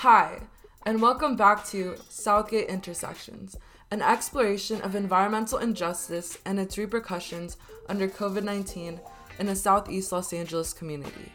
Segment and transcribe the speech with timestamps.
[0.00, 0.40] Hi,
[0.86, 3.58] and welcome back to South Gate Intersections,
[3.90, 8.98] an exploration of environmental injustice and its repercussions under COVID 19
[9.38, 11.30] in a Southeast Los Angeles community.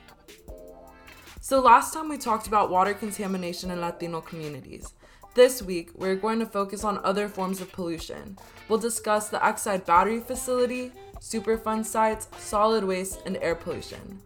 [1.42, 4.94] So, last time we talked about water contamination in Latino communities.
[5.36, 8.36] This week, we're going to focus on other forms of pollution.
[8.68, 14.22] We'll discuss the Exide battery facility, Superfund sites, solid waste, and air pollution.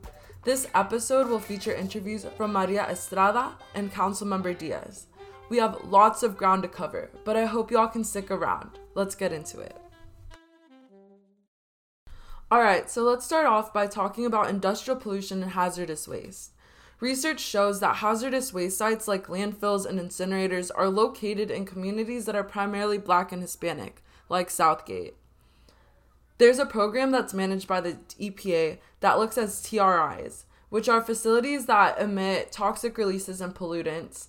[0.50, 5.06] This episode will feature interviews from Maria Estrada and Councilmember Diaz.
[5.48, 8.80] We have lots of ground to cover, but I hope y'all can stick around.
[8.96, 9.80] Let's get into it.
[12.52, 16.54] Alright, so let's start off by talking about industrial pollution and hazardous waste.
[17.00, 22.36] Research shows that hazardous waste sites like landfills and incinerators are located in communities that
[22.36, 25.19] are primarily black and Hispanic, like South Gate.
[26.40, 31.66] There's a program that's managed by the EPA that looks at TRIs, which are facilities
[31.66, 34.28] that emit toxic releases and pollutants,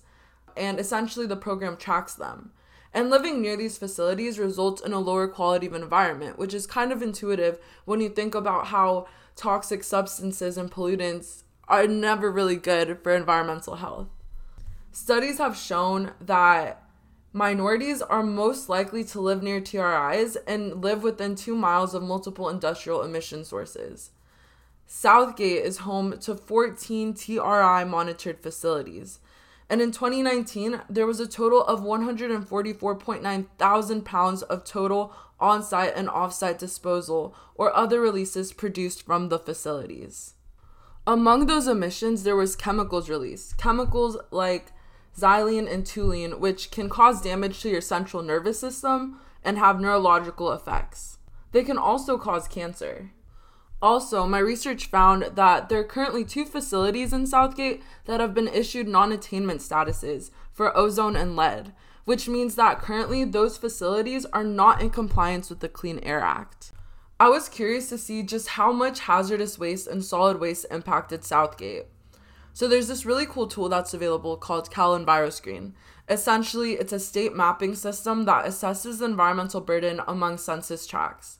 [0.57, 2.51] and essentially the program tracks them.
[2.93, 6.91] And living near these facilities results in a lower quality of environment, which is kind
[6.91, 12.99] of intuitive when you think about how toxic substances and pollutants are never really good
[13.01, 14.09] for environmental health.
[14.91, 16.80] Studies have shown that
[17.33, 22.49] minorities are most likely to live near TRIs and live within two miles of multiple
[22.49, 24.11] industrial emission sources.
[24.85, 29.19] South Gate is home to 14 TRI monitored facilities.
[29.69, 35.93] And in 2019, there was a total of 144.9 thousand pounds of total on site
[35.95, 40.33] and off site disposal or other releases produced from the facilities.
[41.07, 43.57] Among those emissions, there was chemicals released.
[43.57, 44.73] Chemicals like
[45.17, 50.51] xylene and toluene, which can cause damage to your central nervous system and have neurological
[50.51, 51.17] effects.
[51.51, 53.11] They can also cause cancer.
[53.81, 58.33] Also, my research found that there are currently two facilities in South Gate that have
[58.33, 61.73] been issued non attainment statuses for ozone and lead,
[62.05, 66.71] which means that currently those facilities are not in compliance with the Clean Air Act.
[67.19, 71.57] I was curious to see just how much hazardous waste and solid waste impacted South
[71.57, 71.85] Gate.
[72.53, 75.73] So there's this really cool tool that's available called CalEnviroscreen.
[76.09, 81.39] Essentially, it's a state mapping system that assesses the environmental burden among census tracts.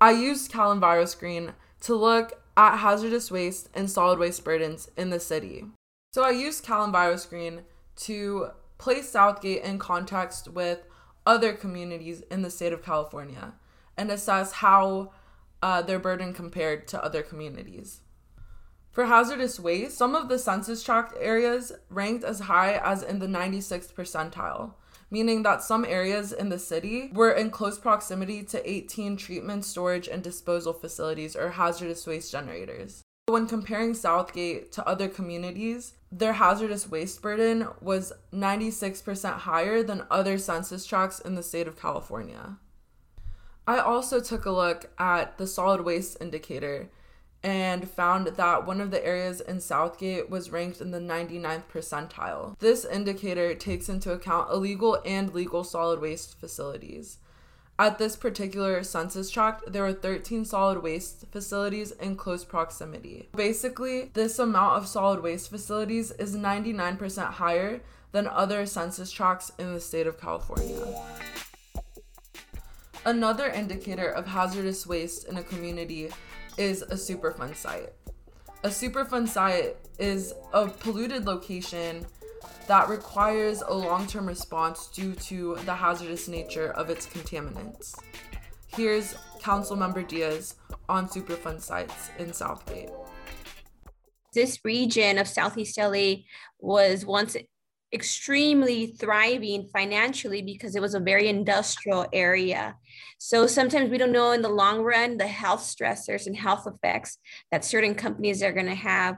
[0.00, 5.64] I used CalEnviroscreen to look at hazardous waste and solid waste burdens in the city.
[6.12, 7.62] So I used CalEnviroscreen
[7.96, 10.80] to place South Gate in context with
[11.26, 13.54] other communities in the state of California
[13.96, 15.12] and assess how
[15.62, 18.00] uh, their burden compared to other communities.
[18.92, 23.26] For hazardous waste, some of the census tract areas ranked as high as in the
[23.26, 24.74] 96th percentile,
[25.12, 30.08] meaning that some areas in the city were in close proximity to 18 treatment, storage,
[30.08, 33.02] and disposal facilities or hazardous waste generators.
[33.26, 40.04] When comparing South Gate to other communities, their hazardous waste burden was 96% higher than
[40.10, 42.56] other census tracts in the state of California.
[43.68, 46.90] I also took a look at the solid waste indicator
[47.42, 51.64] and found that one of the areas in South Gate was ranked in the 99th
[51.72, 52.58] percentile.
[52.58, 57.18] This indicator takes into account illegal and legal solid waste facilities.
[57.78, 63.30] At this particular census tract, there were 13 solid waste facilities in close proximity.
[63.34, 67.80] Basically, this amount of solid waste facilities is 99% higher
[68.12, 70.84] than other census tracts in the state of California.
[73.06, 76.10] Another indicator of hazardous waste in a community
[76.60, 77.88] is a Superfund site.
[78.64, 82.04] A Superfund site is a polluted location
[82.68, 87.98] that requires a long term response due to the hazardous nature of its contaminants.
[88.66, 90.56] Here's Councilmember Diaz
[90.86, 92.90] on Superfund sites in South Gate.
[94.34, 96.12] This region of Southeast LA
[96.58, 97.36] was once
[97.92, 102.76] extremely thriving financially because it was a very industrial area.
[103.18, 107.18] So sometimes we don't know in the long run the health stressors and health effects
[107.50, 109.16] that certain companies are going to have.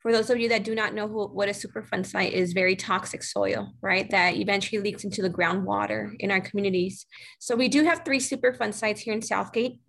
[0.00, 2.76] For those of you that do not know who, what a Superfund site is, very
[2.76, 4.08] toxic soil, right?
[4.10, 7.04] That eventually leaks into the groundwater in our communities.
[7.40, 9.80] So we do have three Superfund sites here in South Gate.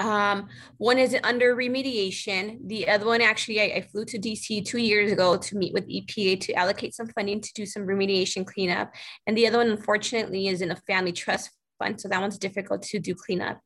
[0.00, 2.58] Um, one is under remediation.
[2.68, 5.88] The other one, actually, I, I, flew to DC two years ago to meet with
[5.88, 8.92] EPA to allocate some funding to do some remediation cleanup.
[9.26, 11.50] And the other one, unfortunately, is in a family trust
[11.96, 13.60] So that one's difficult to do cleanup.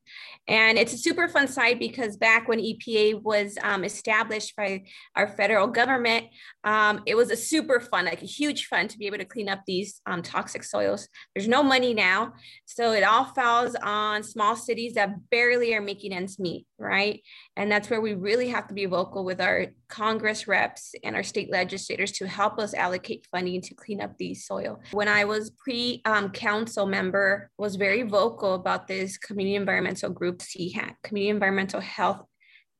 [0.47, 4.83] And it's a Superfund site because back when EPA was um, established by
[5.15, 6.27] our federal government,
[6.63, 9.61] um, it was a Superfund, like a huge fun to be able to clean up
[9.65, 11.07] these um, toxic soils.
[11.33, 12.33] There's no money now.
[12.65, 17.21] So it all falls on small cities that barely are making ends meet, right?
[17.55, 21.23] And that's where we really have to be vocal with our Congress reps and our
[21.23, 24.81] state legislators to help us allocate funding to clean up the soil.
[24.91, 30.41] When I was pre um, council member, was very vocal about this community environmental group,
[30.41, 32.25] CHAT, Community Environmental Health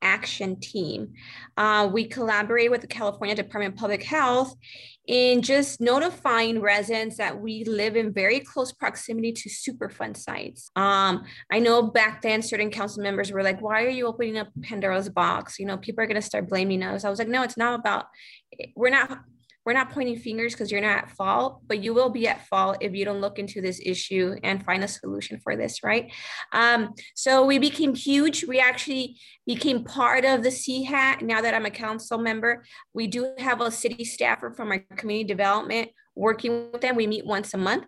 [0.04, 1.14] action team.
[1.56, 4.54] Uh, we collaborate with the California Department of Public Health
[5.06, 10.70] in just notifying residents that we live in very close proximity to Superfund sites.
[10.76, 14.48] Um, I know back then certain council members were like, why are you opening up
[14.62, 15.58] Pandora's box?
[15.58, 17.04] You know, people are going to start blaming us.
[17.04, 18.06] I was like, no, it's not about,
[18.76, 19.20] we're not
[19.64, 22.78] we're not pointing fingers because you're not at fault, but you will be at fault
[22.80, 26.12] if you don't look into this issue and find a solution for this, right?
[26.52, 28.44] Um, so we became huge.
[28.44, 31.22] We actually became part of the CHAT.
[31.22, 35.26] Now that I'm a council member, we do have a city staffer from our community
[35.26, 36.96] development working with them.
[36.96, 37.86] We meet once a month.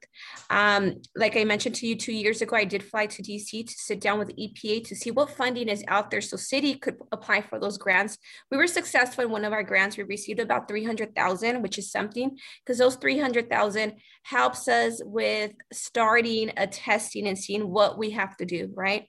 [0.51, 3.75] Um, like I mentioned to you two years ago, I did fly to DC to
[3.77, 7.43] sit down with EPA to see what funding is out there so city could apply
[7.43, 8.19] for those grants.
[8.51, 9.97] We were successful in one of our grants.
[9.97, 16.67] We received about 300,000, which is something because those 300,000 helps us with starting a
[16.67, 19.09] testing and seeing what we have to do, right?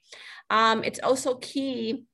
[0.50, 2.04] Um, it's also key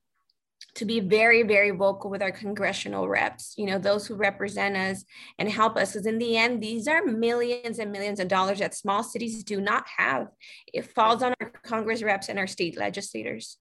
[0.75, 5.05] to be very, very vocal with our congressional reps, you know, those who represent us
[5.39, 5.93] and help us.
[5.93, 9.61] Because in the end, these are millions and millions of dollars that small cities do
[9.61, 10.27] not have.
[10.73, 13.57] It falls on our Congress reps and our state legislators.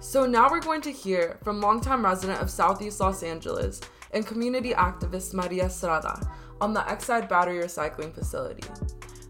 [0.00, 3.80] So now we're going to hear from longtime resident of Southeast Los Angeles
[4.12, 6.20] and community activist Maria Estrada
[6.60, 8.68] on the Exide Battery Recycling Facility.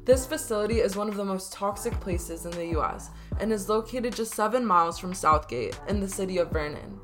[0.05, 4.17] This facility is one of the most toxic places in the US and is located
[4.17, 6.99] just 7 miles from South Gate in the city of Vernon.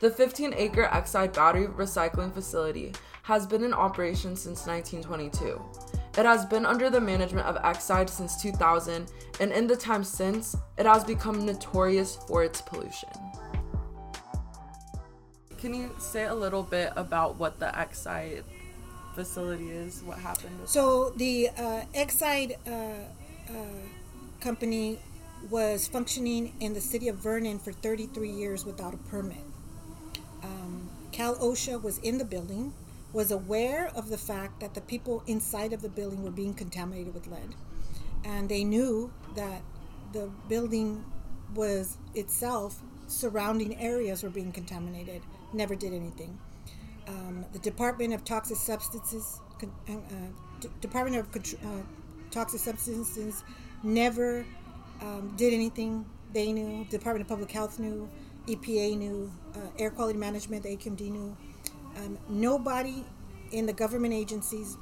[0.00, 2.92] The 15 acre Exide battery recycling facility
[3.22, 5.58] has been in operation since 1922.
[6.18, 10.54] It has been under the management of Exide since 2000, and in the time since,
[10.76, 13.08] it has become notorious for its pollution.
[15.56, 18.44] Can you say a little bit about what the Exide
[19.14, 20.02] facility is?
[20.02, 20.58] What happened?
[20.66, 23.54] So the uh, Exide uh, uh,
[24.40, 24.98] company
[25.50, 29.44] was functioning in the city of Vernon for 33 years without a permit.
[30.42, 32.74] Um, Cal OSHA was in the building,
[33.12, 37.14] was aware of the fact that the people inside of the building were being contaminated
[37.14, 37.54] with lead,
[38.24, 39.62] and they knew that
[40.12, 41.04] the building
[41.54, 45.22] was itself surrounding areas were being contaminated.
[45.52, 46.38] Never did anything
[47.08, 49.92] um, the Department of Toxic Substances, uh,
[50.60, 51.82] D- Department of uh,
[52.30, 53.44] Toxic Substances
[53.82, 54.44] never
[55.00, 56.04] um, did anything.
[56.32, 56.84] They knew.
[56.86, 58.08] Department of Public Health knew.
[58.46, 59.30] EPA knew.
[59.54, 61.36] Uh, Air Quality Management, the AQMD knew.
[61.96, 63.04] Um, nobody
[63.52, 64.76] in the government agencies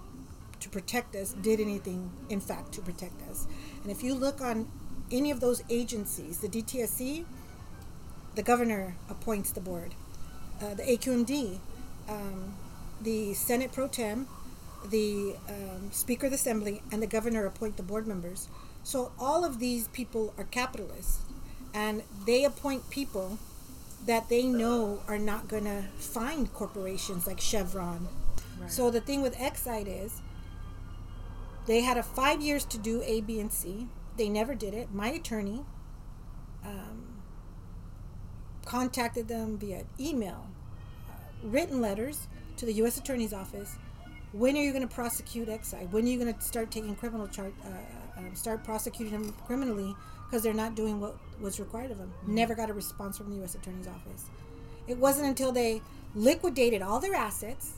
[0.61, 3.47] to protect us did anything, in fact, to protect us.
[3.83, 4.71] And if you look on
[5.11, 7.25] any of those agencies, the DTSC,
[8.35, 9.95] the governor appoints the board.
[10.61, 11.59] Uh, the AQMD,
[12.09, 12.55] um,
[13.01, 14.27] the Senate pro tem,
[14.89, 18.49] the um, Speaker of the Assembly, and the governor appoint the board members.
[18.83, 21.21] So all of these people are capitalists,
[21.73, 23.39] and they appoint people
[24.07, 28.09] that they know are not going to find corporations like Chevron.
[28.61, 28.71] Right.
[28.71, 30.21] So the thing with Exide is
[31.67, 33.87] they had a five years to do A, B, and C.
[34.17, 34.93] They never did it.
[34.93, 35.65] My attorney
[36.65, 37.23] um,
[38.65, 40.49] contacted them via email,
[41.43, 42.99] written letters to the U.S.
[42.99, 43.77] Attorney's Office.
[44.33, 45.91] When are you going to prosecute Exide?
[45.91, 49.95] When are you going to start taking criminal charge, uh, uh, start prosecuting them criminally
[50.27, 52.13] because they're not doing what was required of them?
[52.23, 52.35] Mm-hmm.
[52.35, 53.55] Never got a response from the U.S.
[53.55, 54.27] Attorney's Office.
[54.89, 55.83] It wasn't until they
[56.15, 57.75] liquidated all their assets,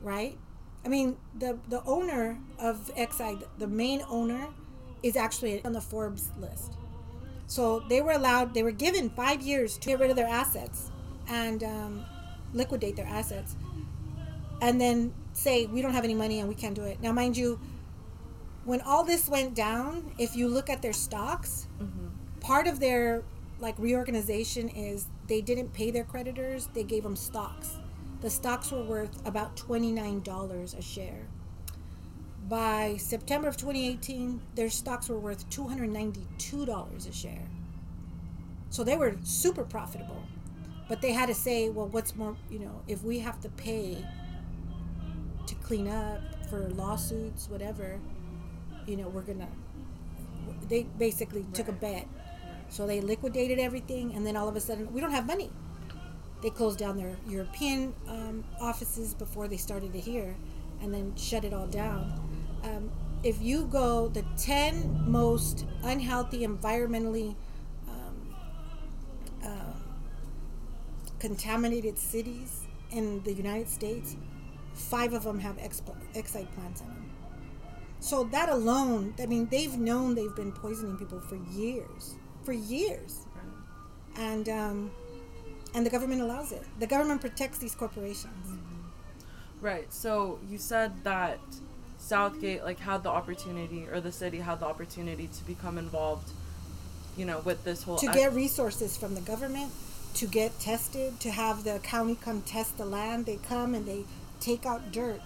[0.00, 0.38] right?
[0.84, 4.48] I mean, the the owner of Exide, the main owner,
[5.02, 6.74] is actually on the Forbes list.
[7.46, 10.90] So they were allowed, they were given five years to get rid of their assets,
[11.28, 12.04] and um,
[12.52, 13.56] liquidate their assets
[14.60, 17.00] and then say we don't have any money and we can't do it.
[17.00, 17.60] Now, mind you,
[18.64, 22.08] when all this went down, if you look at their stocks, mm-hmm.
[22.40, 23.22] part of their
[23.58, 27.78] like reorganization is they didn't pay their creditors; they gave them stocks.
[28.20, 31.26] The stocks were worth about twenty nine dollars a share.
[32.48, 37.46] By September of 2018, their stocks were worth $292 a share.
[38.70, 40.24] So they were super profitable.
[40.90, 44.04] But they had to say, well, what's more, you know, if we have to pay
[45.46, 46.20] to clean up
[46.50, 48.00] for lawsuits, whatever,
[48.88, 49.46] you know, we're gonna.
[50.68, 51.54] They basically right.
[51.54, 52.08] took a bet,
[52.70, 55.52] so they liquidated everything, and then all of a sudden, we don't have money.
[56.42, 60.34] They closed down their European um, offices before they started it here,
[60.82, 62.12] and then shut it all down.
[62.64, 62.90] Um,
[63.22, 67.36] if you go the 10 most unhealthy, environmentally
[71.20, 74.16] contaminated cities in the United States,
[74.74, 75.82] five of them have ex-
[76.14, 77.10] Exide plants in them.
[78.00, 83.26] So that alone, I mean, they've known they've been poisoning people for years, for years,
[84.16, 84.90] and um,
[85.74, 86.62] and the government allows it.
[86.78, 88.58] The government protects these corporations.
[89.60, 89.92] Right.
[89.92, 91.38] So you said that
[91.98, 96.30] South Gate like had the opportunity, or the city had the opportunity to become involved,
[97.18, 99.70] you know, with this whole to get resources from the government,
[100.14, 103.26] to get tested, to have the county come test the land.
[103.26, 104.04] They come and they
[104.40, 105.20] take out dirt,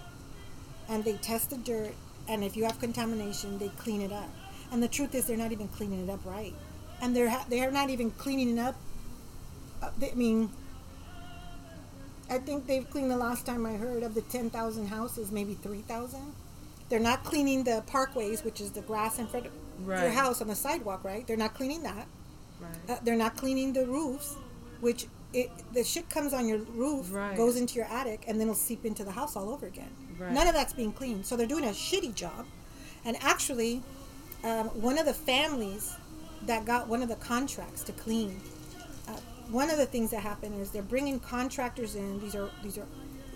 [0.89, 1.93] and they test the dirt,
[2.27, 4.29] and if you have contamination, they clean it up.
[4.71, 6.53] And the truth is, they're not even cleaning it up right,
[7.01, 8.75] and they're ha- they're not even cleaning it up.
[9.81, 10.49] Uh, they, I mean,
[12.29, 15.53] I think they've cleaned the last time I heard of the ten thousand houses, maybe
[15.53, 16.33] three thousand.
[16.89, 19.51] They're not cleaning the parkways, which is the grass in front of
[19.87, 21.25] your house on the sidewalk, right?
[21.25, 22.07] They're not cleaning that.
[22.59, 22.71] Right.
[22.89, 24.35] Uh, they're not cleaning the roofs,
[24.81, 27.35] which it, the shit comes on your roof, Right.
[27.35, 29.89] goes into your attic, and then it'll seep into the house all over again.
[30.17, 30.31] Right.
[30.31, 31.25] None of that's being cleaned.
[31.25, 32.45] So they're doing a shitty job.
[33.03, 33.83] And actually,
[34.43, 35.95] um, one of the families
[36.45, 38.39] that got one of the contracts to clean,
[39.07, 39.17] uh,
[39.49, 42.19] one of the things that happened is they're bringing contractors in.
[42.21, 42.87] These are these are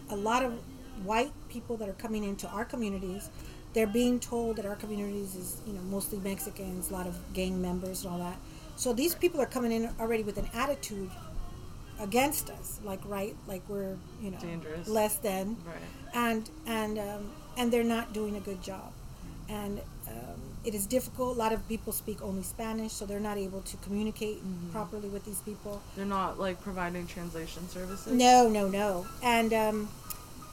[0.09, 0.53] a lot of
[1.03, 3.29] white people that are coming into our communities.
[3.73, 7.61] They're being told that our communities is you know mostly Mexicans, a lot of gang
[7.61, 8.37] members and all that.
[8.75, 11.11] So these people are coming in already with an attitude
[11.99, 14.87] against us, like right, like we're you know Dangerous.
[14.87, 15.75] less than Right.
[16.13, 18.91] and and um, and they're not doing a good job
[19.49, 23.37] and um, it is difficult a lot of people speak only spanish so they're not
[23.37, 24.69] able to communicate Mm-hmm.
[24.71, 28.13] properly with these people They're not like providing translation services.
[28.13, 29.89] no no no and um,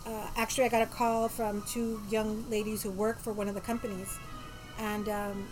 [0.07, 3.55] uh, actually i got a call from two young ladies who work for one of
[3.55, 4.19] the companies
[4.79, 5.47] and um,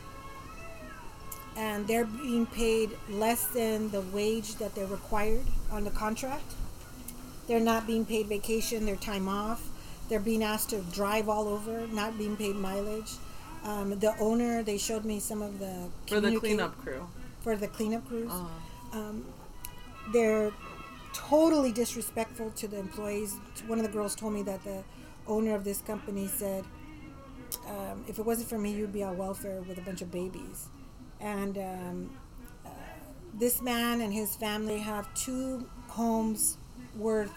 [1.57, 6.55] and they're being paid less than the wage that they're required on the contract
[7.47, 9.69] they're not being paid vacation, their time off.
[10.09, 13.13] They're being asked to drive all over, not being paid mileage.
[13.65, 17.07] Um, the owner, they showed me some of the For the cleanup crew.
[17.41, 18.31] for the cleanup crews.
[18.31, 18.47] Uh,
[18.93, 19.25] Um,
[20.13, 20.53] they're
[21.13, 23.35] totally disrespectful to the employees.
[23.67, 24.85] One of the girls told me that the
[25.27, 26.65] owner of this company said,
[27.67, 30.69] um, "If it wasn't for me, you'd be on welfare with a bunch of babies."
[31.25, 32.11] And um,
[32.67, 32.69] uh,
[33.33, 36.59] this man and his family have two homes
[36.97, 37.33] worth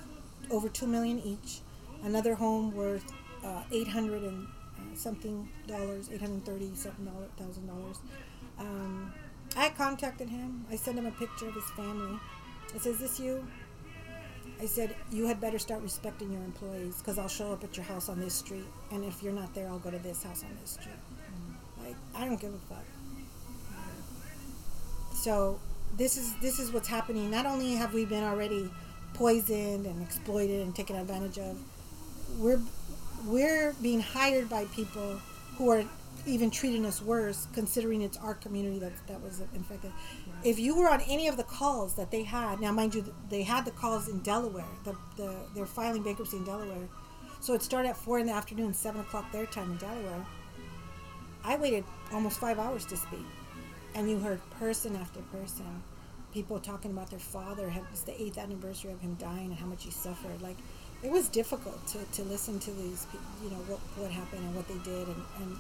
[0.52, 1.62] over two million each.
[2.04, 3.06] Another home worth
[3.46, 4.46] uh, eight hundred and
[4.78, 8.00] uh, something dollars, eight hundred thirty something thousand dollars.
[8.60, 9.14] Um,
[9.56, 10.66] I contacted him.
[10.70, 12.20] I sent him a picture of his family.
[12.76, 13.48] I said, "Is this you?"
[14.62, 17.86] I said, "You had better start respecting your employees because I'll show up at your
[17.86, 20.56] house on this street, and if you're not there, I'll go to this house on
[20.62, 21.00] this street."
[21.82, 22.84] Like, I don't give a fuck.
[25.28, 25.60] So
[25.98, 27.30] this is this is what's happening.
[27.30, 28.72] Not only have we been already
[29.14, 31.58] poisoned and exploited and taken advantage of,
[32.40, 32.62] we're
[33.26, 35.20] we're being hired by people
[35.58, 35.84] who are
[36.26, 39.92] even treating us worse, considering it's our community that that was infected.
[40.46, 43.44] If you were on any of the calls that they had, now mind you, they
[43.44, 44.64] had the calls in Delaware.
[44.86, 46.88] The, the they're filing bankruptcy in Delaware,
[47.42, 50.26] so it started at four in the afternoon, seven o'clock their time in Delaware.
[51.44, 53.26] I waited almost five hours to speak,
[53.98, 55.82] and you heard person after person,
[56.32, 57.68] people talking about their father.
[57.68, 60.40] it was the eighth anniversary of him dying and how much he suffered.
[60.40, 60.58] Like,
[61.02, 63.08] it was difficult to, to listen to these,
[63.44, 65.58] you know, what what happened and what they did, and and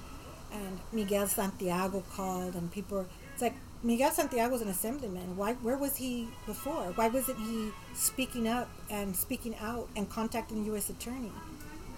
[0.53, 3.07] and Miguel Santiago called, and people.
[3.33, 5.35] It's like Miguel Santiago's an assemblyman.
[5.35, 5.53] Why?
[5.53, 6.91] Where was he before?
[6.95, 10.89] Why wasn't he speaking up and speaking out and contacting the U.S.
[10.89, 11.31] attorney?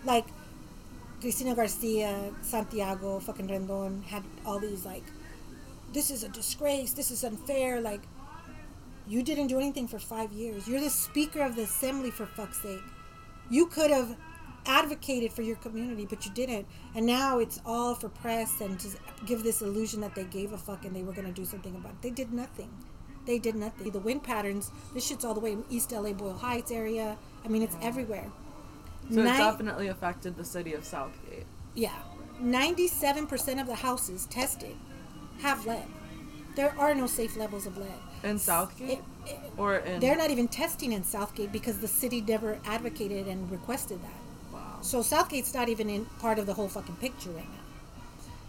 [0.05, 0.25] Like
[1.22, 5.03] Cristina Garcia, Santiago, fucking Rendon had all these like,
[5.93, 6.93] this is a disgrace.
[6.93, 7.81] This is unfair.
[7.81, 8.01] Like,
[9.08, 10.67] you didn't do anything for five years.
[10.67, 12.84] You're the speaker of the assembly for fuck's sake.
[13.50, 14.15] You could have
[14.65, 16.67] advocated for your community, but you didn't.
[16.96, 18.89] And now it's all for press and to
[19.25, 21.75] give this illusion that they gave a fuck and they were going to do something
[21.75, 22.01] about it.
[22.01, 22.69] They did nothing.
[23.25, 23.89] They did nothing.
[23.91, 27.17] The wind patterns, this shit's all the way in East LA, Boyle Heights area.
[27.43, 28.31] I mean, it's everywhere.
[29.12, 31.46] so it definitely affected the city of South Gate.
[31.75, 31.98] yeah.
[32.41, 34.77] 97% of the houses tested
[35.41, 35.86] have lead.
[36.55, 37.91] There are no safe levels of lead.
[38.24, 39.00] In South Gate?
[39.25, 42.60] It- it- Or in they're not even testing in South Gate because the city never
[42.65, 44.53] advocated and requested that.
[44.53, 44.77] Wow.
[44.81, 47.63] So South Gate's not even in part of the whole fucking picture right now.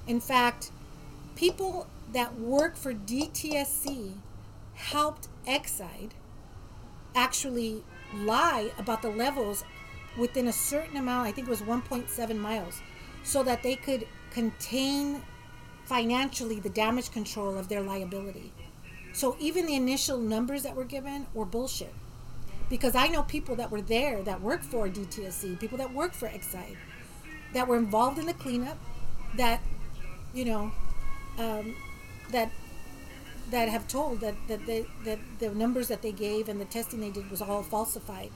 [0.06, 0.70] In fact,
[1.36, 4.14] people that work for DTSC
[4.74, 6.10] helped Exide
[7.14, 9.64] actually lie about the levels
[10.18, 12.80] within a certain amount, I think it was 1.7 miles,
[13.22, 15.22] so that they could contain
[15.90, 18.52] financially the damage control of their liability.
[19.12, 21.92] So even the initial numbers that were given were bullshit.
[22.68, 26.28] Because I know people that were there that worked for DTSC, people that worked for
[26.28, 26.76] Exide,
[27.54, 28.78] that were involved in the cleanup,
[29.36, 29.60] that,
[30.32, 30.70] you know,
[31.40, 31.74] um,
[32.30, 32.52] that
[33.50, 37.00] that have told that that, they, that the numbers that they gave and the testing
[37.00, 38.30] they did was all falsified.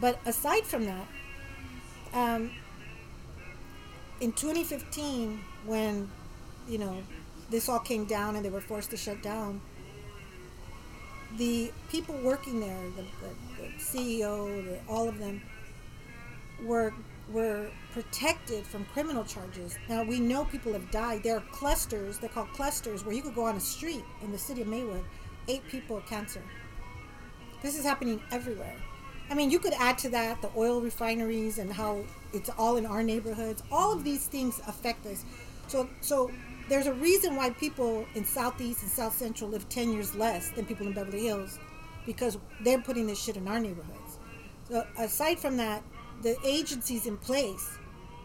[0.00, 1.06] But aside from that,
[2.12, 2.50] um,
[4.20, 6.10] in 2015, when
[6.68, 7.02] you know
[7.50, 9.60] this all came down and they were forced to shut down,
[11.36, 15.42] the people working there, the, the, the CEO, the, all of them,
[16.64, 16.92] were
[17.30, 19.78] were protected from criminal charges.
[19.88, 21.22] Now we know people have died.
[21.22, 24.38] There are clusters, they're called clusters, where you could go on a street in the
[24.38, 25.04] city of Maywood,
[25.46, 26.42] eight people with cancer.
[27.60, 28.76] This is happening everywhere.
[29.30, 32.86] I mean, you could add to that the oil refineries and how it's all in
[32.86, 33.62] our neighborhoods.
[33.70, 35.24] All of these things affect us.
[35.66, 36.30] So, so
[36.68, 40.66] there's a reason why people in Southeast and South Central live 10 years less than
[40.66, 41.58] people in Beverly Hills
[42.06, 44.18] because they're putting this shit in our neighborhoods.
[44.68, 45.82] So, aside from that,
[46.22, 47.78] the agencies in place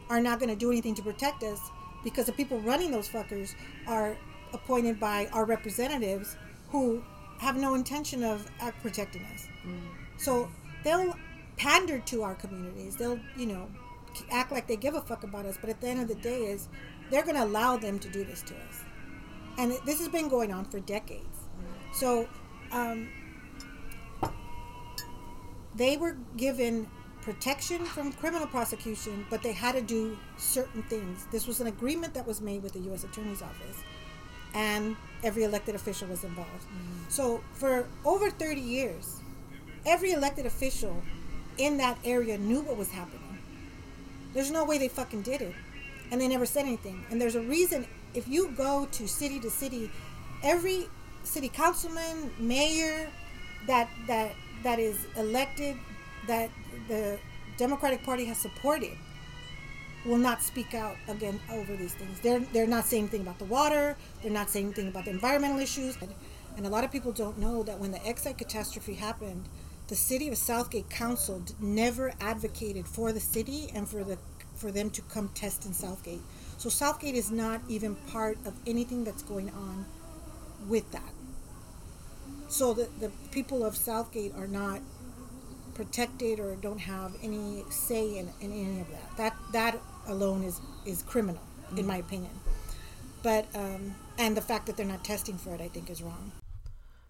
[0.10, 1.60] are not going to do anything to protect us
[2.04, 3.56] because the people running those fuckers
[3.88, 4.18] are
[4.54, 6.36] appointed by our representatives
[6.70, 7.04] who
[7.40, 8.50] have no intention of
[8.82, 9.48] protecting us.
[9.66, 9.80] Mm.
[10.18, 10.50] So
[10.84, 11.16] they'll
[11.58, 12.96] pander to our communities.
[12.96, 13.70] They'll, you know,
[14.32, 16.44] act like they give a fuck about us, but at the end of the day
[16.46, 16.68] is
[17.10, 18.84] they're going to allow them to do this to us.
[19.58, 21.40] And this has been going on for decades.
[21.94, 22.28] So
[22.72, 23.08] um,
[25.76, 26.88] they were given
[27.22, 31.26] protection from criminal prosecution, but they had to do certain things.
[31.32, 33.04] This was an agreement that was made with the U.S.
[33.04, 33.78] Attorney's Office,
[34.54, 36.64] and every elected official was involved.
[36.64, 37.10] Mm-hmm.
[37.10, 39.22] So for over 30 years,
[39.86, 41.02] every elected official
[41.58, 43.38] in that area knew what was happening.
[44.34, 45.56] There's no way they fucking did it.
[46.12, 47.04] And they never said anything.
[47.10, 49.90] And there's a reason if you go to city to city,
[50.44, 50.88] every
[51.24, 53.10] city councilman, mayor
[53.68, 54.34] that that
[54.64, 55.76] that is elected
[56.28, 56.50] that
[56.88, 57.18] the
[57.58, 58.98] Democratic Party has supported
[60.06, 62.20] will not speak out again over these things.
[62.20, 63.96] They're they're not saying anything about the water.
[64.22, 65.98] They're not saying anything about the environmental issues.
[66.56, 69.50] And a lot of people don't know that when the Exide catastrophe happened,
[69.88, 74.18] the city of South Gate Council never advocated for the city and for the
[74.64, 76.22] for them to come test in South Gate.
[76.58, 79.86] So South Gate is not even part of anything that's going on
[80.70, 81.12] with that.
[82.48, 84.80] So the, the people of South Gate are not
[85.74, 89.18] protected or don't have any say in, in any of that.
[89.18, 91.80] That that alone is is criminal, mm-hmm.
[91.80, 92.32] in my opinion.
[93.22, 96.32] But um, and the fact that they're not testing for it, I think, is wrong.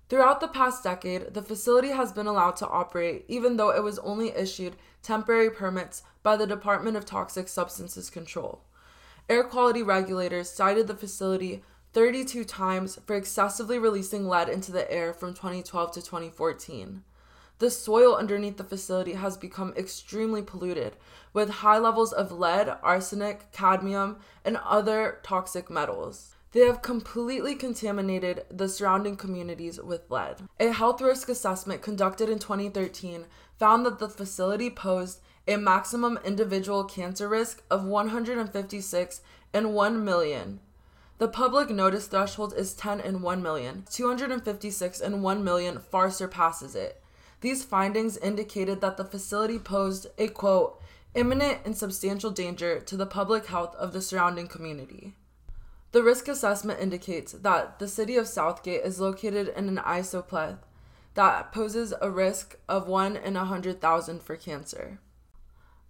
[0.09, 3.99] Throughout the past decade, the facility has been allowed to operate, even though it was
[3.99, 8.61] only issued temporary permits by the Department of Toxic Substances Control.
[9.29, 11.63] Air quality regulators cited the facility
[11.93, 17.03] 32 times for excessively releasing lead into the air from 2012 to 2014.
[17.59, 20.97] The soil underneath the facility has become extremely polluted
[21.31, 26.32] with high levels of lead, arsenic, cadmium, and other toxic metals.
[26.53, 30.37] They have completely contaminated the surrounding communities with lead.
[30.59, 33.25] A health risk assessment conducted in 2013
[33.57, 40.59] found that the facility posed a maximum individual cancer risk of 156 in 1 million.
[41.17, 43.85] The public notice threshold is 10 in 1 million.
[43.89, 47.01] 256 in 1 million far surpasses it.
[47.41, 50.79] These findings indicated that the facility posed a quote,
[51.15, 55.15] imminent and substantial danger to the public health of the surrounding community.
[55.93, 60.57] The risk assessment indicates that the city of Southgate is located in an isopleth
[61.13, 64.99] that poses a risk of 1 in 100,000 for cancer.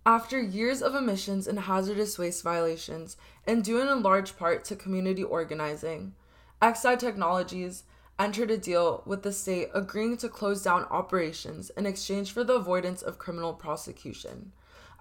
[0.06, 3.16] After years of emissions and hazardous waste violations,
[3.48, 6.16] and due in large part to community organizing,
[6.62, 7.84] Exide Technologies
[8.20, 12.56] entered a deal with the state agreeing to close down operations in exchange for the
[12.56, 14.52] avoidance of criminal prosecution.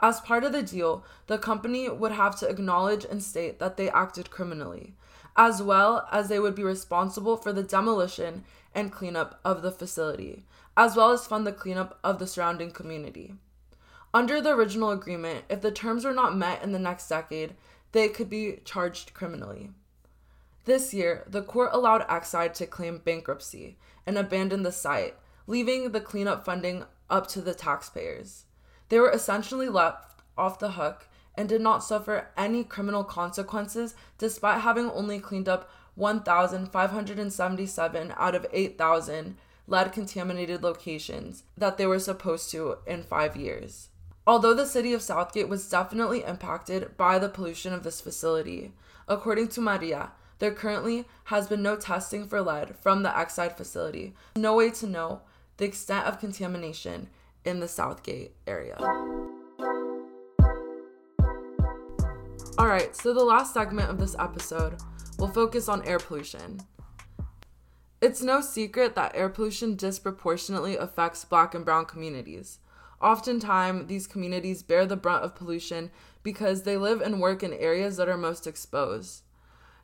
[0.02, 3.88] As part of the deal, the company would have to acknowledge and state that they
[3.88, 4.94] acted criminally,
[5.36, 8.42] as well as they would be responsible for the demolition
[8.74, 10.44] and cleanup of the facility,
[10.76, 13.34] as well as fund the cleanup of the surrounding community.
[14.12, 17.54] Under the original agreement, if the terms were not met in the next decade,
[17.92, 19.70] they could be charged criminally.
[20.64, 25.14] This year, the court allowed Exide to claim bankruptcy and abandon the site,
[25.46, 28.46] leaving the cleanup funding up to the taxpayers.
[28.92, 34.60] They were essentially left off the hook and did not suffer any criminal consequences despite
[34.60, 42.50] having only cleaned up 1,577 out of 8,000 lead contaminated locations that they were supposed
[42.50, 43.88] to in five years.
[44.26, 48.74] Although the city of South Gate was definitely impacted by the pollution of this facility,
[49.08, 54.12] according to Maria, there currently has been no testing for lead from the Exide facility.
[54.36, 55.22] No way to know
[55.56, 57.08] the extent of contamination
[57.44, 58.76] in the South Gate area.
[62.58, 64.76] Alright, so the last segment of this episode
[65.18, 66.60] will focus on air pollution.
[68.00, 72.58] It's no secret that air pollution disproportionately affects black and brown communities.
[73.00, 75.90] Oftentimes, these communities bear the brunt of pollution
[76.22, 79.22] because they live and work in areas that are most exposed.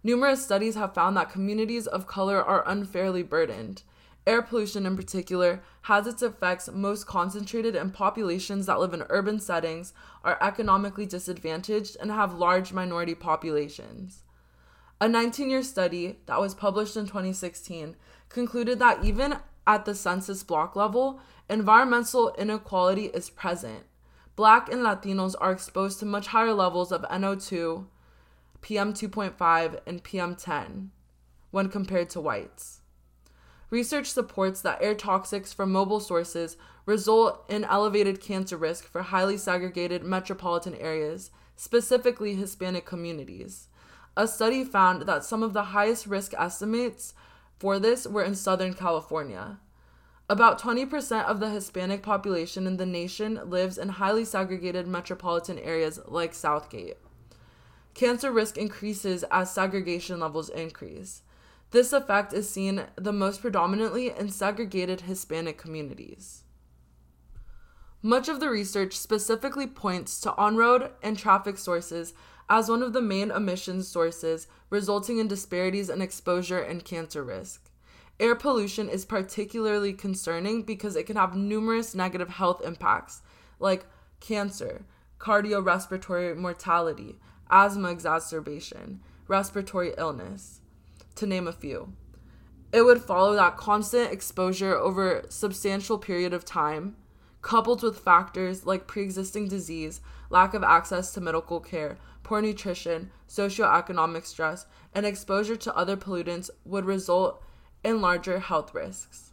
[0.04, 3.82] Numerous studies have found that communities of color are unfairly burdened.
[4.28, 9.40] Air pollution, in particular, has its effects most concentrated in populations that live in urban
[9.40, 14.24] settings, are economically disadvantaged, and have large minority populations.
[15.00, 17.96] A 19 year study that was published in 2016
[18.28, 23.84] concluded that even at the census block level, environmental inequality is present.
[24.36, 27.86] Black and Latinos are exposed to much higher levels of NO2,
[28.60, 30.90] PM 2.5, and PM 10
[31.50, 32.77] when compared to whites.
[33.70, 39.36] Research supports that air toxics from mobile sources result in elevated cancer risk for highly
[39.36, 43.68] segregated metropolitan areas, specifically Hispanic communities.
[44.16, 47.12] A study found that some of the highest risk estimates
[47.58, 49.58] for this were in Southern California.
[50.30, 56.00] About 20% of the Hispanic population in the nation lives in highly segregated metropolitan areas
[56.06, 56.96] like South Gate.
[57.94, 61.22] Cancer risk increases as segregation levels increase.
[61.70, 66.44] This effect is seen the most predominantly in segregated Hispanic communities.
[68.00, 72.14] Much of the research specifically points to on road and traffic sources
[72.48, 77.70] as one of the main emissions sources, resulting in disparities in exposure and cancer risk.
[78.18, 83.20] Air pollution is particularly concerning because it can have numerous negative health impacts
[83.60, 83.86] like
[84.20, 84.86] cancer,
[85.18, 87.18] cardiorespiratory mortality,
[87.50, 90.57] asthma exacerbation, respiratory illness,
[91.18, 91.92] to name a few.
[92.72, 96.96] It would follow that constant exposure over a substantial period of time,
[97.40, 104.26] coupled with factors like pre-existing disease, lack of access to medical care, poor nutrition, socioeconomic
[104.26, 107.42] stress, and exposure to other pollutants would result
[107.82, 109.32] in larger health risks.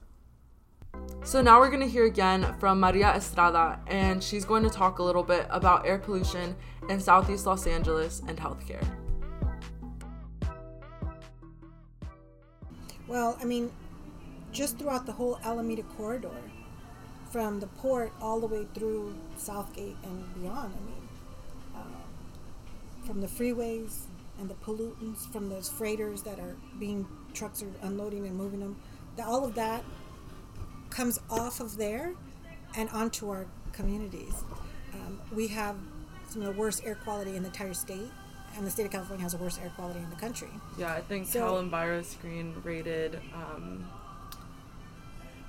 [1.24, 5.00] So now we're going to hear again from Maria Estrada, and she's going to talk
[5.00, 6.56] a little bit about air pollution
[6.88, 9.05] in Southeast Los Angeles and healthcare.
[13.16, 13.72] Well, I mean,
[14.52, 16.36] just throughout the whole Alameda corridor,
[17.32, 21.08] from the port all the way through South Gate and beyond, I mean,
[21.78, 27.72] uh, from the freeways and the pollutants from those freighters that are being trucks are
[27.84, 28.76] unloading and moving them.
[29.16, 29.86] The, all of that
[30.90, 32.16] comes off of there
[32.76, 34.44] and onto our communities.
[34.94, 35.78] Um, we have
[36.28, 38.12] some of the worst air quality in the entire state,
[38.56, 40.50] and the state of California has the worst air quality in the country.
[40.78, 43.90] Yeah, I think so, Cal Enviroscreen rated um,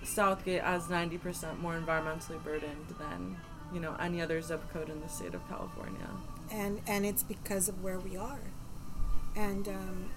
[0.03, 3.37] South Gate as 90% more environmentally burdened than
[3.73, 6.09] you know any other zip code in the state of California.
[6.51, 8.40] And and it's because of where we are
[9.37, 10.11] and um,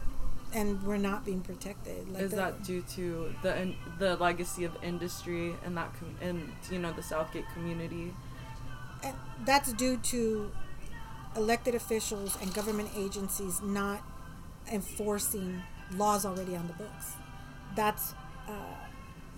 [0.53, 2.09] and we're not being protected.
[2.09, 6.51] Like Is the, that due to the the legacy of industry and that com- and
[6.71, 8.13] you know the South Gate community?
[9.03, 10.51] And that's due to
[11.35, 14.01] elected officials and government agencies not
[14.71, 15.61] enforcing
[15.95, 17.13] laws already on the books.
[17.75, 18.13] That's
[18.47, 18.51] uh,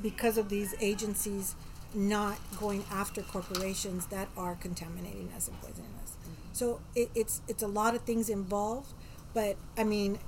[0.02, 1.56] because of these agencies
[1.94, 6.12] not going after corporations that are contaminating us and poisoning us.
[6.12, 6.32] Mm-hmm.
[6.54, 8.94] So it, it's it's a lot of things involved
[9.34, 10.20] but I mean,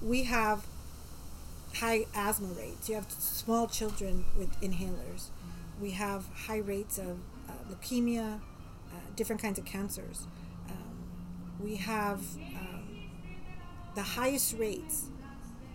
[0.00, 0.66] we have
[1.74, 2.88] high asthma rates.
[2.88, 5.28] You have small children with inhalers.
[5.80, 8.40] We have high rates of uh, leukemia,
[8.90, 10.26] uh, different kinds of cancers.
[11.62, 12.20] We have
[12.58, 12.82] um,
[13.94, 15.06] the highest rates.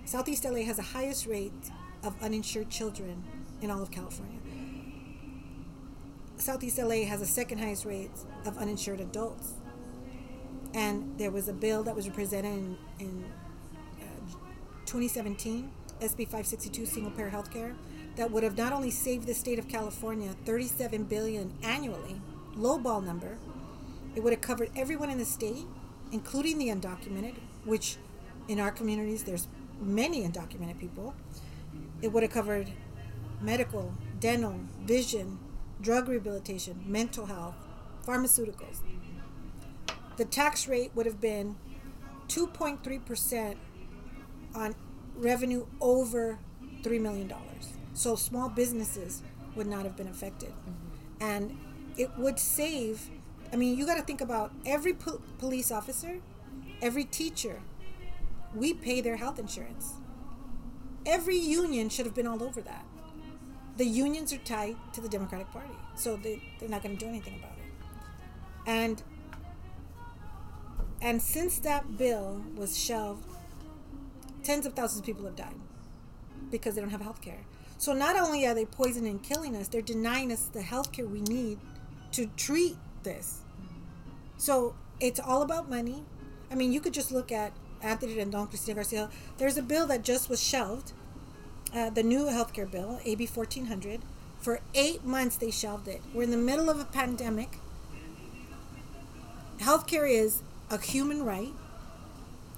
[0.06, 1.72] Southeast LA has the highest rate
[2.04, 3.24] of uninsured children
[3.62, 4.40] in all of California.
[6.38, 8.12] Southeast LA has the second highest rate
[8.46, 9.54] of uninsured adults
[10.74, 13.26] and there was a bill that was presented in, in
[14.00, 14.06] uh,
[14.86, 15.72] 2017,
[16.02, 17.76] SB 562, single payer health care,
[18.16, 22.22] that would have not only saved the state of California 37 billion annually,
[22.56, 23.38] low ball number,
[24.16, 25.66] it would have covered everyone in the state,
[26.12, 27.98] including the undocumented, which
[28.48, 29.48] in our communities there's
[29.82, 31.14] many undocumented people.
[32.02, 32.72] It would have covered
[33.42, 35.40] medical, dental, vision,
[35.82, 37.56] drug rehabilitation, mental health,
[38.06, 38.82] pharmaceuticals,
[40.18, 41.56] the tax rate would have been
[42.28, 43.56] 2.3%
[44.56, 44.76] on
[45.16, 46.40] revenue over
[46.82, 47.32] $3 million.
[47.94, 49.22] So small businesses
[49.56, 50.50] would not have been affected.
[50.50, 51.24] Mm-hmm.
[51.24, 51.58] And
[51.98, 53.10] it would save
[53.52, 56.20] I mean, you got to think about every po- police officer,
[56.82, 57.62] every teacher.
[58.54, 59.94] We pay their health insurance.
[61.06, 62.86] Every union should have been all over that.
[63.78, 67.08] The unions are tied to the Democratic Party, so they, they're not going to do
[67.08, 67.72] anything about it.
[68.66, 69.04] And
[71.00, 73.24] and since that bill was shelved,
[74.44, 75.54] tens of thousands of people have died
[76.50, 77.42] because they don't have health care.
[77.78, 81.06] So not only are they poisoning and killing us, they're denying us the health care
[81.06, 81.60] we need
[82.14, 82.78] to treat
[83.08, 83.42] this.
[84.38, 86.04] So it's all about money.
[86.52, 89.10] I mean, you could just look at Anthony Rendon, Cristina Garcia.
[89.38, 90.94] There's a bill that just was shelved,
[91.74, 94.02] uh, the new healthcare bill, AB 1400.
[94.40, 96.02] For eight months, they shelved it.
[96.14, 97.60] We're in the middle of a pandemic.
[99.60, 101.54] Healthcare is a human right,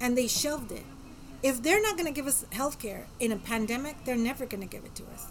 [0.00, 0.84] and they shelved it.
[1.42, 4.68] If they're not going to give us healthcare in a pandemic, they're never going to
[4.68, 5.28] give it to us.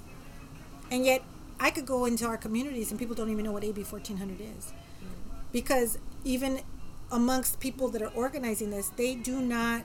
[0.89, 1.21] And yet,
[1.60, 4.73] I could go into our communities and people don't even know what AB 1400 is.
[5.51, 6.62] Because even
[7.12, 9.83] amongst people that are organizing this, they do not.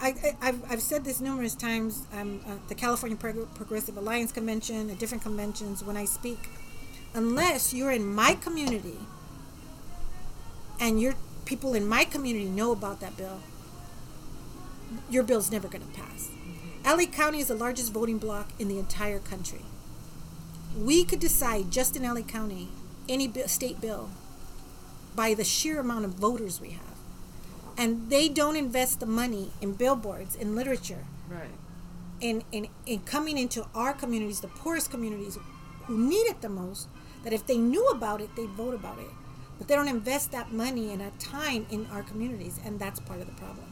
[0.00, 2.06] I, have I've said this numerous times.
[2.12, 6.48] Um, uh, the California Prog- Progressive Alliance Convention, at different conventions, when I speak,
[7.14, 8.98] unless you're in my community
[10.80, 13.40] and your people in my community know about that bill,
[15.08, 16.30] your bill's never going to pass.
[16.84, 19.62] LA County is the largest voting block in the entire country.
[20.76, 22.68] We could decide just in LA County
[23.08, 24.10] any state bill
[25.14, 26.98] by the sheer amount of voters we have.
[27.76, 31.50] And they don't invest the money in billboards, in literature, Right.
[32.20, 35.38] in, in, in coming into our communities, the poorest communities
[35.86, 36.88] who need it the most,
[37.24, 39.10] that if they knew about it, they'd vote about it.
[39.58, 43.20] But they don't invest that money and that time in our communities, and that's part
[43.20, 43.66] of the problem.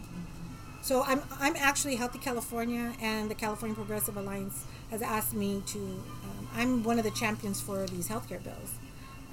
[0.83, 5.79] So I'm, I'm actually Healthy California, and the California Progressive Alliance has asked me to.
[5.79, 8.75] Um, I'm one of the champions for these healthcare bills.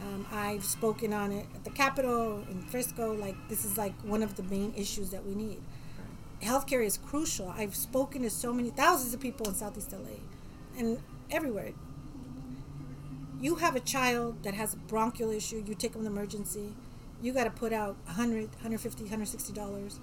[0.02, 3.14] Um, I've spoken on it at the Capitol in Frisco.
[3.14, 5.62] Like this is like one of the main issues that we need.
[6.42, 7.50] Healthcare is crucial.
[7.50, 10.20] I've spoken to so many thousands of people in Southeast LA,
[10.78, 11.72] and everywhere.
[13.42, 15.64] You have a child that has a bronchial issue.
[15.66, 16.74] You take them to emergency.
[17.22, 20.00] You got to put out 100 150 160 dollars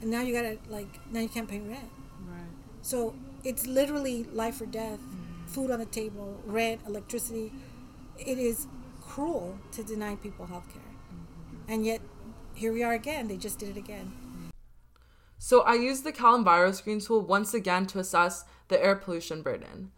[0.00, 1.88] and now you gotta like now you can't pay rent
[2.28, 2.40] Right.
[2.82, 4.98] so it's literally life or death
[5.46, 7.52] food on the table rent electricity
[8.18, 8.66] it is
[9.06, 11.72] cruel to deny people health care mm-hmm.
[11.72, 12.00] and yet
[12.54, 14.12] here we are again they just did it again
[15.38, 19.92] So I used the CalEnviroscreen tool once again to assess the air pollution burden.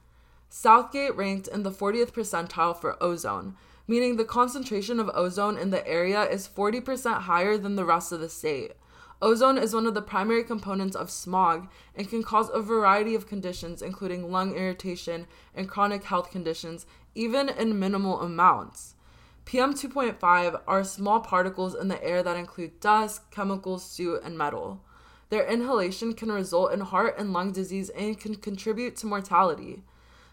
[0.48, 3.54] South Gate ranked in the 40th percentile for ozone,
[3.86, 8.20] meaning the concentration of ozone in the area is 40% higher than the rest of
[8.20, 8.72] the state.
[9.20, 13.26] Ozone is one of the primary components of smog and can cause a variety of
[13.26, 18.94] conditions, including lung irritation and chronic health conditions, even in minimal amounts.
[19.48, 24.84] PM 2.5 are small particles in the air that include dust, chemicals, soot, and metal.
[25.30, 29.84] Their inhalation can result in heart and lung disease and can contribute to mortality.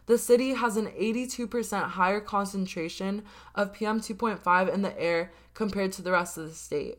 [0.08, 3.24] The city has an 82% higher concentration
[3.56, 6.98] of PM 2.5 in the air compared to the rest of the state.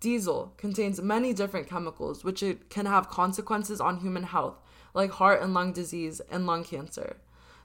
[0.00, 4.56] Diesel contains many different chemicals which can have consequences on human health,
[4.92, 7.18] like heart and lung disease and lung cancer.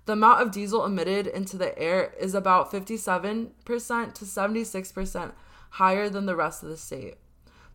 [0.06, 5.32] The amount of diesel emitted into the air is about 57% to 76%
[5.72, 7.16] higher than the rest of the state.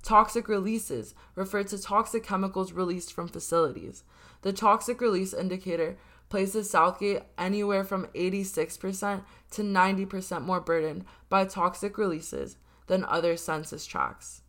[0.02, 4.04] Toxic releases refer to toxic chemicals released from facilities.
[4.42, 5.96] The toxic release indicator
[6.28, 13.36] places South Gate anywhere from 86% to 90% more burdened by toxic releases than other
[13.36, 14.42] census tracts.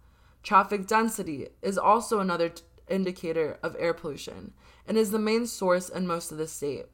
[0.43, 4.53] Traffic density is also another t- indicator of air pollution
[4.87, 6.85] and is the main source in most of the state.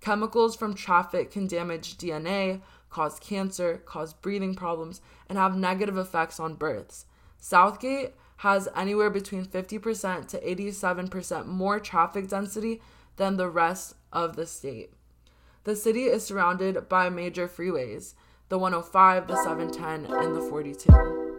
[0.00, 6.40] Chemicals from traffic can damage DNA, cause cancer, cause breathing problems, and have negative effects
[6.40, 7.06] on births.
[7.38, 12.80] South Gate has anywhere between 50% to 87% more traffic density
[13.16, 14.92] than the rest of the state.
[15.64, 18.14] The city is surrounded by major freeways
[18.48, 21.29] the 105, the 710, and the 42.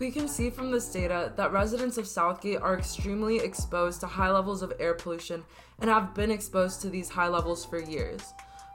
[0.00, 4.06] We can see from this data that residents of South Gate are extremely exposed to
[4.06, 5.44] high levels of air pollution
[5.78, 8.22] and have been exposed to these high levels for years.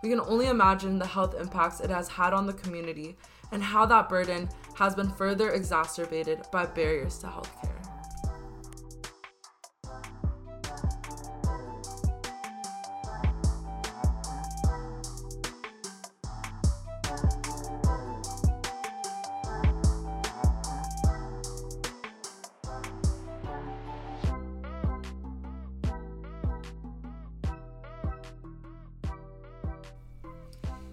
[0.04, 3.18] We can only imagine the health impacts it has had on the community
[3.52, 7.75] and how that burden has been further exacerbated by barriers to healthcare.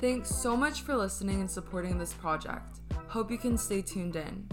[0.03, 2.81] Thanks so much for listening and supporting this project.
[3.07, 4.49] Hope you can stay tuned in.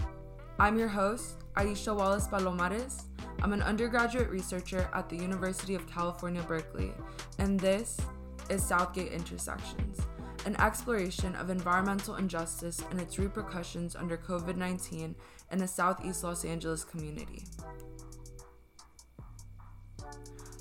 [0.60, 3.06] I'm your host, Aisha Wallace Palomares.
[3.42, 6.92] I'm an undergraduate researcher at the University of California, Berkeley,
[7.40, 7.98] and this
[8.48, 9.98] is South Gate Intersections,
[10.46, 15.16] an exploration of environmental injustice and its repercussions under COVID 19
[15.50, 17.44] in the Southeast Los Angeles community.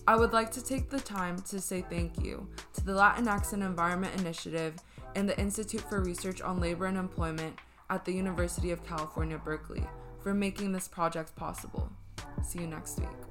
[0.07, 3.61] I would like to take the time to say thank you to the Latinx and
[3.61, 4.75] Environment Initiative
[5.15, 7.57] and the Institute for Research on Labor and Employment
[7.89, 9.83] at the University of California, Berkeley
[10.21, 11.89] for making this project possible.
[12.43, 13.28] See you next week.